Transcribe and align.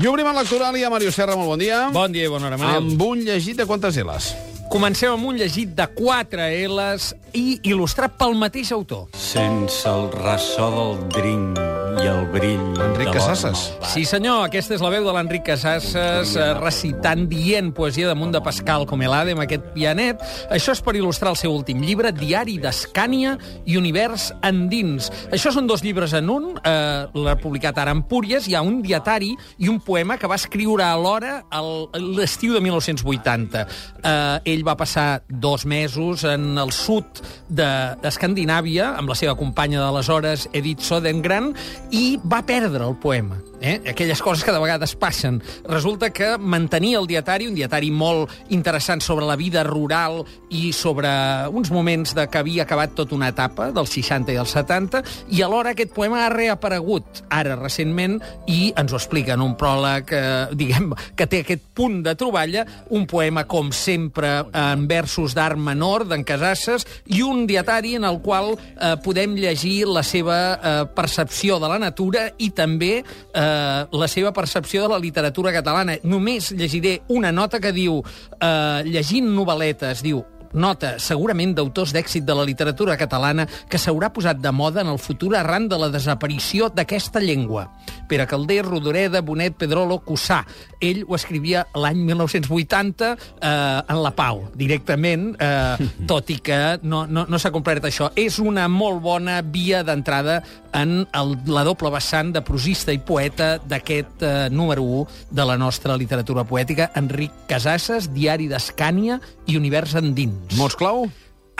I 0.00 0.06
obrim 0.08 0.24
el 0.24 0.38
lectoral 0.40 0.76
i 0.80 0.84
a 0.86 0.90
Mario 0.90 1.12
Serra, 1.12 1.34
molt 1.36 1.50
bon 1.52 1.60
dia. 1.60 1.82
Bon 1.92 2.12
dia 2.12 2.24
i 2.24 2.32
bona 2.32 2.48
hora, 2.48 2.56
Manel. 2.56 2.80
Amb 2.80 3.04
un 3.04 3.26
llegit 3.26 3.60
de 3.60 3.66
quantes 3.68 3.98
L's? 4.00 4.30
Comencem 4.72 5.12
amb 5.12 5.28
un 5.28 5.36
llegit 5.36 5.74
de 5.76 5.84
4 5.98 6.48
L's 6.70 7.10
i 7.36 7.58
il·lustrat 7.60 8.16
pel 8.16 8.32
mateix 8.40 8.72
autor. 8.72 9.10
Sense 9.12 9.84
el 9.92 10.08
ressò 10.16 10.72
del 10.72 11.08
drink 11.12 11.81
i 12.02 12.06
el 12.10 12.24
brill 12.32 12.60
Enric 12.82 13.08
de 13.08 13.12
Casasses. 13.14 13.60
Sí, 13.92 14.02
senyor, 14.08 14.40
aquesta 14.48 14.74
és 14.74 14.82
la 14.82 14.88
veu 14.90 15.04
de 15.06 15.12
l'Enric 15.14 15.44
Casasses 15.46 16.32
eh, 16.40 16.46
recitant, 16.58 17.26
dient 17.30 17.68
poesia 17.76 18.08
damunt 18.10 18.32
de 18.34 18.40
Pascal 18.42 18.86
Comelade 18.90 19.34
amb 19.36 19.44
aquest 19.44 19.68
pianet. 19.74 20.22
Això 20.50 20.74
és 20.74 20.80
per 20.82 20.94
il·lustrar 20.98 21.30
el 21.34 21.38
seu 21.38 21.52
últim 21.54 21.82
llibre, 21.84 22.10
Diari 22.16 22.56
d'Escània 22.62 23.36
i 23.68 23.76
Univers 23.78 24.30
Endins. 24.48 25.10
Això 25.30 25.52
són 25.54 25.68
dos 25.70 25.84
llibres 25.86 26.14
en 26.18 26.30
un, 26.32 26.48
eh, 26.64 27.04
l'ha 27.14 27.36
publicat 27.42 27.78
ara 27.78 27.92
a 27.94 27.98
Empúries, 27.98 28.48
hi 28.48 28.56
ha 28.58 28.62
un 28.66 28.80
dietari 28.82 29.30
i 29.62 29.68
un 29.70 29.78
poema 29.80 30.18
que 30.18 30.26
va 30.30 30.40
escriure 30.40 30.82
alhora 30.84 31.44
al- 31.50 31.88
l'estiu 32.16 32.54
de 32.56 32.60
1980. 32.64 33.66
Eh, 34.02 34.40
ell 34.56 34.66
va 34.66 34.76
passar 34.76 35.22
dos 35.28 35.66
mesos 35.66 36.24
en 36.24 36.58
el 36.58 36.72
sud 36.72 37.04
de- 37.48 37.94
d'Escandinàvia 38.02 38.96
amb 38.98 39.08
la 39.08 39.14
seva 39.14 39.36
companya 39.36 39.78
d'aleshores, 39.84 40.48
Edith 40.52 40.80
Sodengran, 40.80 41.52
i 41.92 42.18
va 42.24 42.42
perdre 42.48 42.88
el 42.88 42.96
poema. 42.96 43.36
Eh? 43.62 43.80
Aquelles 43.88 44.20
coses 44.20 44.42
que 44.44 44.52
de 44.52 44.58
vegades 44.58 44.96
passen. 44.98 45.40
Resulta 45.64 46.10
que 46.10 46.34
mantenia 46.36 46.98
el 46.98 47.06
dietari, 47.06 47.46
un 47.46 47.54
dietari 47.54 47.92
molt 47.94 48.32
interessant 48.50 49.00
sobre 49.00 49.24
la 49.28 49.36
vida 49.38 49.62
rural 49.62 50.24
i 50.50 50.72
sobre 50.74 51.08
uns 51.54 51.70
moments 51.70 52.16
de 52.18 52.26
que 52.26 52.40
havia 52.42 52.64
acabat 52.66 52.96
tota 52.98 53.14
una 53.14 53.30
etapa, 53.30 53.70
dels 53.70 53.94
60 53.94 54.34
i 54.34 54.40
els 54.42 54.50
70, 54.58 55.04
i 55.30 55.44
alhora 55.46 55.76
aquest 55.76 55.94
poema 55.94 56.24
ha 56.24 56.32
reaparegut 56.34 57.22
ara 57.30 57.54
recentment 57.60 58.18
i 58.50 58.72
ens 58.76 58.92
ho 58.92 58.98
explica 58.98 59.36
en 59.36 59.44
un 59.46 59.54
pròleg 59.58 60.10
eh, 60.10 60.24
diguem, 60.58 60.90
que 61.14 61.28
té 61.30 61.44
aquest 61.46 61.70
punt 61.72 62.00
de 62.02 62.16
troballa, 62.18 62.66
un 62.90 63.06
poema 63.06 63.46
com 63.46 63.70
sempre 63.70 64.40
en 64.50 64.88
versos 64.90 65.36
d'art 65.38 65.60
menor, 65.60 66.08
d'en 66.10 66.26
Casasses, 66.26 66.86
i 67.14 67.22
un 67.22 67.46
dietari 67.46 67.94
en 68.00 68.08
el 68.10 68.18
qual 68.26 68.56
eh, 68.56 68.96
podem 69.04 69.38
llegir 69.38 69.86
la 69.86 70.02
seva 70.02 70.40
eh, 70.50 70.74
percepció 70.96 71.62
de 71.62 71.70
la 71.70 71.78
natura 71.78 72.26
i 72.42 72.50
també 72.50 72.92
eh, 72.98 73.51
la 73.92 74.08
seva 74.08 74.32
percepció 74.32 74.82
de 74.82 74.92
la 74.94 75.00
literatura 75.02 75.52
catalana. 75.52 75.98
Només 76.02 76.50
llegiré 76.52 77.00
una 77.08 77.32
nota 77.32 77.60
que 77.60 77.72
diu, 77.72 78.00
eh, 78.40 78.82
llegint 78.86 79.28
novel·letes, 79.36 80.02
diu, 80.02 80.24
nota, 80.54 80.96
segurament 81.02 81.54
d'autors 81.56 81.92
d'èxit 81.94 82.26
de 82.26 82.36
la 82.36 82.46
literatura 82.48 82.96
catalana, 83.00 83.46
que 83.68 83.80
s'haurà 83.80 84.12
posat 84.12 84.40
de 84.42 84.52
moda 84.52 84.82
en 84.82 84.90
el 84.92 85.00
futur 85.00 85.34
arran 85.36 85.68
de 85.68 85.78
la 85.78 85.90
desaparició 85.92 86.68
d'aquesta 86.68 87.20
llengua. 87.20 87.68
Pere 88.08 88.26
Calder, 88.28 88.64
Rodoreda, 88.66 89.22
Bonet, 89.24 89.56
Pedrolo, 89.56 90.00
Cussà. 90.04 90.42
Ell 90.82 91.04
ho 91.06 91.16
escrivia 91.16 91.64
l'any 91.78 92.02
1980 92.04 93.12
eh, 93.12 93.48
en 93.48 94.02
la 94.02 94.12
Pau, 94.16 94.44
directament, 94.58 95.30
eh, 95.40 95.88
tot 96.10 96.30
i 96.34 96.38
que 96.44 96.58
no, 96.82 97.06
no, 97.06 97.24
no 97.28 97.40
s'ha 97.40 97.52
complert 97.54 97.86
això. 97.88 98.10
És 98.18 98.38
una 98.42 98.68
molt 98.68 99.00
bona 99.04 99.40
via 99.42 99.82
d'entrada 99.86 100.42
en 100.76 101.06
el, 101.16 101.34
la 101.52 101.64
doble 101.68 101.92
vessant 101.92 102.32
de 102.34 102.42
prosista 102.44 102.92
i 102.92 103.00
poeta 103.00 103.54
d'aquest 103.58 104.24
eh, 104.26 104.34
número 104.52 104.84
1 104.84 105.32
de 105.32 105.48
la 105.48 105.56
nostra 105.60 105.96
literatura 106.00 106.44
poètica, 106.48 106.90
Enric 106.98 107.46
Casasses, 107.48 108.10
Diari 108.12 108.48
d'Escània 108.50 109.20
i 109.46 109.56
Univers 109.60 109.96
Endins. 110.00 110.41
Mots 110.58 110.76
clau? 110.78 111.06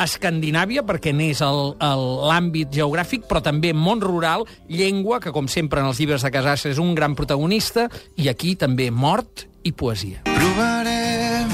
Escandinàvia, 0.03 0.83
perquè 0.89 1.13
n'és 1.15 1.43
l'àmbit 1.45 2.73
geogràfic, 2.75 3.27
però 3.29 3.43
també 3.45 3.75
món 3.77 4.01
rural, 4.03 4.47
llengua, 4.69 5.21
que 5.21 5.33
com 5.35 5.49
sempre 5.49 5.81
en 5.83 5.91
els 5.91 6.01
llibres 6.01 6.25
de 6.25 6.33
Casasses 6.33 6.75
és 6.75 6.81
un 6.83 6.95
gran 6.97 7.15
protagonista, 7.15 7.89
i 8.17 8.29
aquí 8.33 8.57
també 8.57 8.91
mort 8.91 9.47
i 9.63 9.73
poesia. 9.73 10.25
Provarem 10.27 11.53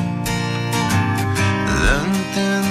d'entendre 1.82 2.67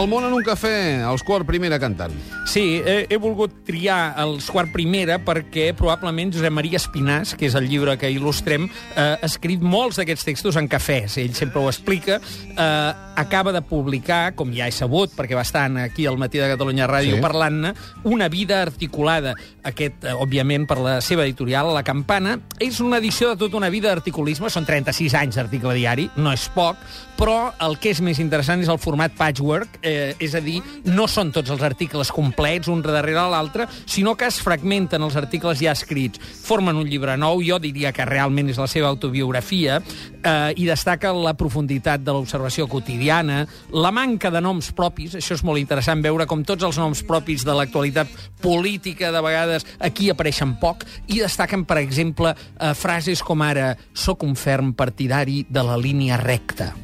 El 0.00 0.06
món 0.08 0.24
en 0.24 0.32
un 0.32 0.40
cafè, 0.40 1.02
els 1.04 1.20
quart 1.26 1.44
primera 1.44 1.76
cantant. 1.82 2.14
Sí, 2.48 2.78
he, 2.80 3.02
he 3.12 3.18
volgut 3.20 3.52
triar 3.68 4.14
els 4.22 4.46
quart 4.48 4.70
primera 4.72 5.18
perquè 5.20 5.66
probablement 5.76 6.30
Josep 6.32 6.54
Maria 6.56 6.78
Espinàs, 6.80 7.34
que 7.36 7.50
és 7.50 7.56
el 7.58 7.66
llibre 7.68 7.98
que 8.00 8.08
il·lustrem, 8.08 8.64
eh, 8.94 9.04
ha 9.20 9.28
escrit 9.28 9.60
molts 9.60 10.00
d'aquests 10.00 10.24
textos 10.30 10.56
en 10.56 10.70
cafès. 10.72 11.18
Ell 11.20 11.34
sempre 11.36 11.60
ho 11.60 11.68
explica. 11.68 12.16
Eh, 12.16 12.92
acaba 13.20 13.52
de 13.52 13.60
publicar, 13.60 14.32
com 14.38 14.54
ja 14.56 14.70
he 14.70 14.72
sabut, 14.72 15.12
perquè 15.18 15.36
va 15.36 15.44
estar 15.44 15.66
aquí 15.84 16.06
al 16.08 16.16
Matí 16.16 16.40
de 16.40 16.48
Catalunya 16.48 16.88
Ràdio 16.88 17.18
Sí. 17.18 17.20
parlant-ne, 17.20 17.74
una 18.08 18.30
vida 18.32 18.62
articulada. 18.62 19.34
Aquest, 19.62 20.00
eh, 20.04 20.14
òbviament, 20.16 20.64
per 20.66 20.78
la 20.80 21.00
seva 21.04 21.26
editorial, 21.28 21.74
La 21.74 21.82
Campana. 21.84 22.38
És 22.58 22.80
una 22.80 22.96
edició 23.04 23.28
de 23.28 23.36
tota 23.36 23.58
una 23.60 23.68
vida 23.68 23.92
d'articulisme, 23.92 24.48
són 24.48 24.64
36 24.64 25.12
anys 25.12 25.36
d'article 25.36 25.74
diari, 25.76 26.08
no 26.16 26.32
és 26.32 26.48
poc, 26.54 26.80
però 27.20 27.52
el 27.60 27.76
que 27.78 27.90
és 27.92 28.00
més 28.00 28.18
interessant 28.18 28.62
és 28.64 28.68
el 28.72 28.78
format 28.80 29.12
patchwork, 29.12 29.76
eh, 29.82 29.89
és 30.18 30.34
a 30.34 30.42
dir, 30.44 30.60
no 30.88 31.06
són 31.10 31.32
tots 31.34 31.50
els 31.52 31.62
articles 31.66 32.12
complets, 32.14 32.68
un 32.70 32.82
darrere 32.84 33.26
l'altre, 33.30 33.66
sinó 33.86 34.16
que 34.16 34.28
es 34.30 34.40
fragmenten 34.42 35.02
els 35.02 35.16
articles 35.18 35.60
ja 35.60 35.74
escrits, 35.76 36.20
formen 36.20 36.78
un 36.80 36.88
llibre 36.88 37.16
nou, 37.20 37.42
jo 37.44 37.58
diria 37.62 37.92
que 37.92 38.06
realment 38.08 38.50
és 38.52 38.60
la 38.60 38.68
seva 38.70 38.90
autobiografia, 38.90 39.80
eh, 39.80 40.52
i 40.56 40.66
destaca 40.68 41.12
la 41.16 41.34
profunditat 41.38 42.04
de 42.04 42.14
l'observació 42.14 42.66
quotidiana, 42.70 43.44
la 43.72 43.92
manca 43.94 44.30
de 44.30 44.42
noms 44.42 44.72
propis, 44.76 45.16
això 45.18 45.36
és 45.36 45.44
molt 45.46 45.60
interessant 45.60 46.02
veure 46.04 46.26
com 46.30 46.44
tots 46.46 46.66
els 46.66 46.78
noms 46.80 47.02
propis 47.06 47.44
de 47.46 47.56
l'actualitat 47.56 48.08
política, 48.42 49.12
de 49.12 49.24
vegades 49.24 49.66
aquí 49.78 50.10
apareixen 50.10 50.56
poc, 50.60 50.84
i 51.08 51.20
destaquen, 51.20 51.64
per 51.64 51.80
exemple, 51.82 52.34
eh, 52.34 52.74
frases 52.74 53.22
com 53.22 53.42
ara 53.42 53.74
«Soc 53.94 54.24
un 54.26 54.36
ferm 54.36 54.74
partidari 54.74 55.44
de 55.48 55.64
la 55.66 55.76
línia 55.80 56.20
recta». 56.20 56.74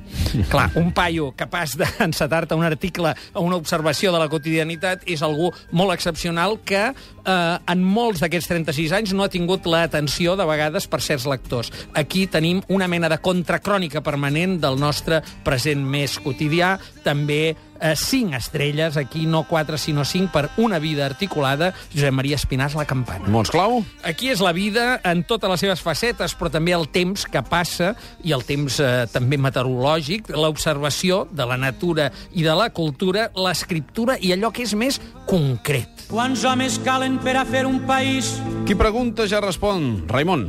Clar, 0.50 0.69
un 0.78 0.93
paio 0.97 1.31
capaç 1.37 1.77
d'encetar-te 1.81 2.56
un 2.56 2.65
article 2.67 3.15
o 3.33 3.44
una 3.47 3.59
observació 3.59 4.12
de 4.15 4.21
la 4.21 4.28
quotidianitat 4.33 5.06
és 5.09 5.22
algú 5.25 5.50
molt 5.77 5.94
excepcional 5.94 6.59
que 6.65 6.83
eh, 6.91 7.56
en 7.72 7.84
molts 7.84 8.22
d'aquests 8.25 8.50
36 8.53 8.94
anys 8.97 9.15
no 9.17 9.27
ha 9.27 9.33
tingut 9.33 9.67
l'atenció, 9.67 10.37
de 10.37 10.47
vegades, 10.49 10.87
per 10.91 11.03
certs 11.05 11.27
lectors. 11.31 11.72
Aquí 11.94 12.27
tenim 12.27 12.62
una 12.69 12.89
mena 12.89 13.11
de 13.12 13.21
contracrònica 13.22 14.03
permanent 14.06 14.59
del 14.62 14.78
nostre 14.81 15.22
present 15.44 15.83
més 15.83 16.19
quotidià, 16.23 16.77
també 17.05 17.56
eh, 17.81 17.94
cinc 17.97 18.34
estrelles, 18.37 18.97
aquí 18.97 19.26
no 19.26 19.44
quatre 19.48 19.78
sinó 19.78 20.04
cinc, 20.04 20.31
per 20.32 20.48
una 20.56 20.78
vida 20.78 21.06
articulada, 21.06 21.72
Josep 21.94 22.14
Maria 22.14 22.37
Espinàs, 22.37 22.76
La 22.78 22.87
Campana. 22.88 23.28
Mots 23.32 23.53
clau? 23.54 23.82
Aquí 24.06 24.31
és 24.32 24.42
la 24.44 24.53
vida 24.56 25.00
en 25.04 25.25
totes 25.28 25.50
les 25.50 25.64
seves 25.66 25.84
facetes, 25.84 26.37
però 26.37 26.50
també 26.53 26.75
el 26.76 26.88
temps 26.92 27.26
que 27.31 27.42
passa, 27.47 27.94
i 28.25 28.34
el 28.37 28.44
temps 28.47 28.81
eh, 28.81 29.06
també 29.12 29.38
meteorològic, 29.41 30.32
l'observació 30.34 31.25
de 31.31 31.47
la 31.48 31.59
natura 31.60 32.10
i 32.32 32.47
de 32.47 32.54
la 32.56 32.70
cultura, 32.70 33.31
l'escriptura 33.37 34.19
i 34.20 34.32
allò 34.34 34.53
que 34.53 34.66
és 34.66 34.75
més 34.75 35.00
concret. 35.26 36.06
Quants 36.10 36.44
homes 36.47 36.81
calen 36.84 37.20
per 37.22 37.37
a 37.41 37.44
fer 37.48 37.66
un 37.66 37.82
país? 37.88 38.37
Qui 38.66 38.75
pregunta 38.75 39.28
ja 39.31 39.38
respon. 39.38 40.09
Raimon. 40.10 40.49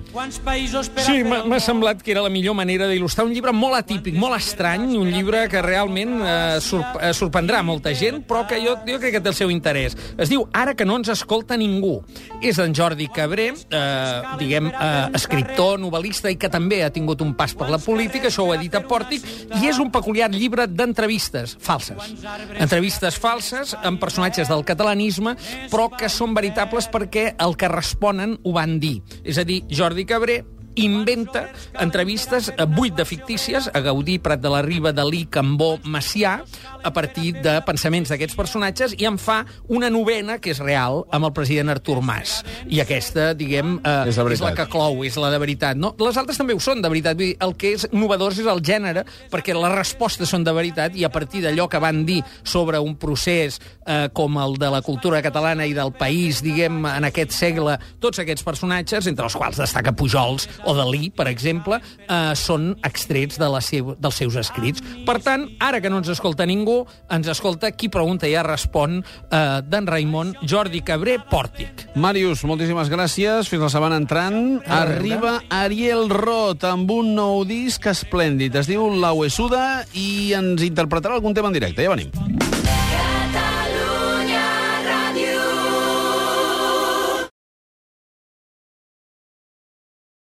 Sí, 1.05 1.19
m'ha 1.22 1.59
semblat 1.61 2.00
que 2.01 2.16
era 2.16 2.23
la 2.25 2.31
millor 2.33 2.55
manera 2.57 2.88
d'il·lustrar 2.89 3.28
un 3.28 3.33
llibre 3.35 3.51
molt 3.53 3.78
atípic, 3.78 4.16
molt 4.17 4.33
estrany, 4.39 4.88
un 4.97 5.11
llibre 5.13 5.44
que 5.51 5.61
realment 5.61 6.16
eh, 6.25 6.56
sorp 6.66 6.97
eh, 6.97 7.11
sorprendrà 7.13 7.59
molta 7.61 7.94
gent, 7.94 8.23
però 8.25 8.41
que 8.50 8.57
jo, 8.63 8.73
jo 8.88 8.97
crec 8.97 9.13
que 9.13 9.22
té 9.22 9.29
el 9.29 9.38
seu 9.38 9.53
interès. 9.53 9.94
Es 10.17 10.31
diu 10.33 10.47
Ara 10.57 10.73
que 10.73 10.88
no 10.89 10.95
ens 10.97 11.11
escolta 11.13 11.59
ningú. 11.61 12.00
És 12.41 12.57
d'en 12.57 12.73
Jordi 12.73 13.06
Cabré, 13.13 13.51
eh, 13.53 14.33
diguem, 14.41 14.72
eh, 14.72 14.88
escriptor, 15.19 15.77
novel·lista, 15.77 16.33
i 16.33 16.39
que 16.41 16.50
també 16.50 16.81
ha 16.81 16.89
tingut 16.89 17.22
un 17.22 17.35
pas 17.38 17.53
per 17.53 17.69
la 17.69 17.77
política, 17.77 18.31
això 18.31 18.47
ho 18.47 18.56
ha 18.56 18.57
dit 18.57 18.73
a 18.73 18.81
Pòrtic, 18.81 19.29
i 19.61 19.69
és 19.69 19.77
un 19.77 19.94
peculiar 19.94 20.31
llibre 20.33 20.66
d'entrevistes 20.66 21.53
falses. 21.61 22.17
Entrevistes 22.57 23.22
falses 23.22 23.77
amb 23.83 24.01
personatges 24.01 24.50
del 24.50 24.66
catalanisme, 24.66 25.38
però 25.69 25.91
que 25.94 26.09
són 26.09 26.33
veritables 26.33 26.89
perquè 26.89 27.29
el 27.38 27.53
que 27.53 27.69
responen 28.07 28.38
ho 28.44 28.53
van 28.53 28.80
dir. 28.80 29.01
És 29.24 29.38
a 29.38 29.44
dir, 29.44 29.63
Jordi 29.69 30.06
Cabré 30.06 30.44
inventa 30.77 31.50
entrevistes, 31.79 32.51
eh, 32.56 32.65
vuit 32.65 32.95
de 32.95 33.06
fictícies, 33.06 33.69
a 33.74 33.79
Gaudí, 33.79 34.19
Prat 34.19 34.39
de 34.41 34.50
la 34.50 34.62
Riba, 34.62 34.94
Dalí, 34.94 35.25
Cambó, 35.25 35.79
Macià, 35.83 36.44
a 36.83 36.94
partir 36.94 37.33
de 37.41 37.62
pensaments 37.65 38.09
d'aquests 38.09 38.38
personatges, 38.38 38.95
i 38.97 39.06
en 39.06 39.18
fa 39.18 39.45
una 39.68 39.89
novena, 39.89 40.38
que 40.39 40.51
és 40.51 40.59
real, 40.59 41.06
amb 41.12 41.25
el 41.25 41.33
president 41.33 41.69
Artur 41.69 42.01
Mas. 42.01 42.44
I 42.68 42.81
aquesta, 42.81 43.33
diguem, 43.33 43.79
eh, 43.83 44.03
És 44.07 44.15
de 44.15 44.33
és 44.33 44.41
la 44.41 44.53
que 44.53 44.68
clou, 44.68 45.03
és 45.03 45.18
la 45.18 45.29
de 45.29 45.39
veritat. 45.39 45.77
No? 45.77 45.95
Les 46.00 46.18
altres 46.18 46.38
també 46.38 46.53
ho 46.53 46.59
són, 46.59 46.81
de 46.81 46.89
veritat. 46.89 47.18
Vull 47.18 47.33
dir, 47.33 47.38
el 47.41 47.56
que 47.56 47.74
és 47.74 47.88
novedós 47.91 48.38
és 48.39 48.45
el 48.45 48.62
gènere, 48.62 49.06
perquè 49.31 49.56
les 49.57 49.75
respostes 49.75 50.29
són 50.29 50.44
de 50.44 50.53
veritat, 50.53 50.95
i 50.95 51.03
a 51.03 51.09
partir 51.09 51.41
d'allò 51.41 51.68
que 51.68 51.79
van 51.79 52.06
dir 52.06 52.24
sobre 52.44 52.79
un 52.79 52.95
procés 52.95 53.59
eh, 53.85 54.09
com 54.13 54.38
el 54.38 54.57
de 54.57 54.69
la 54.69 54.81
cultura 54.81 55.21
catalana 55.21 55.65
i 55.65 55.74
del 55.74 55.91
país, 55.91 56.41
diguem, 56.44 56.85
en 56.85 57.07
aquest 57.09 57.31
segle, 57.31 57.77
tots 58.00 58.19
aquests 58.19 58.44
personatges, 58.44 59.07
entre 59.07 59.25
els 59.25 59.35
quals 59.35 59.57
destaca 59.57 59.95
Pujols 59.97 60.47
o 60.67 60.75
Dalí, 60.77 61.09
per 61.15 61.27
exemple, 61.31 61.79
eh, 61.79 62.33
són 62.35 62.73
extrets 62.85 63.39
de 63.39 63.49
la 63.49 63.61
seu, 63.63 63.95
dels 63.97 64.19
seus 64.19 64.37
escrits. 64.39 64.83
Per 65.07 65.17
tant, 65.23 65.47
ara 65.63 65.81
que 65.81 65.89
no 65.89 66.01
ens 66.01 66.11
escolta 66.11 66.45
ningú, 66.45 66.81
ens 67.09 67.29
escolta 67.31 67.71
qui 67.71 67.89
pregunta 67.93 68.27
i 68.27 68.35
ja 68.35 68.43
respon 68.45 68.99
eh, 69.01 69.61
d'en 69.63 69.87
Raimon, 69.87 70.35
Jordi 70.43 70.83
Cabré, 70.85 71.17
Pòrtic. 71.31 71.87
Màrius, 71.95 72.43
moltíssimes 72.47 72.91
gràcies. 72.91 73.49
Fins 73.49 73.63
la 73.63 73.71
setmana 73.73 73.99
entrant. 74.01 74.59
Arriba 74.67 75.37
Ariel 75.49 76.11
Roth 76.11 76.67
amb 76.67 76.91
un 76.91 77.15
nou 77.17 77.43
disc 77.47 77.87
esplèndid. 77.87 78.55
Es 78.59 78.69
diu 78.69 78.89
La 79.01 79.13
Huesuda 79.15 79.87
i 79.97 80.33
ens 80.37 80.65
interpretarà 80.67 81.17
algun 81.17 81.37
tema 81.37 81.51
en 81.51 81.59
directe. 81.59 81.85
Ja 81.87 81.95
venim. 81.95 82.46